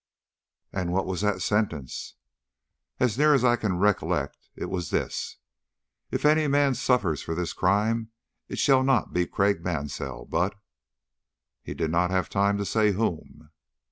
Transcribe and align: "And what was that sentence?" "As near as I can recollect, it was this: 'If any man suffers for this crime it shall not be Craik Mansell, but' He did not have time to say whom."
"And 0.73 0.91
what 0.91 1.05
was 1.05 1.21
that 1.21 1.43
sentence?" 1.43 2.15
"As 2.99 3.19
near 3.19 3.35
as 3.35 3.43
I 3.45 3.55
can 3.55 3.77
recollect, 3.77 4.35
it 4.55 4.65
was 4.65 4.89
this: 4.89 5.37
'If 6.09 6.25
any 6.25 6.47
man 6.47 6.73
suffers 6.73 7.21
for 7.21 7.35
this 7.35 7.53
crime 7.53 8.09
it 8.47 8.57
shall 8.57 8.81
not 8.81 9.13
be 9.13 9.27
Craik 9.27 9.61
Mansell, 9.61 10.25
but' 10.25 10.55
He 11.63 11.75
did 11.75 11.91
not 11.91 12.09
have 12.09 12.29
time 12.31 12.57
to 12.57 12.65
say 12.65 12.93
whom." 12.93 13.51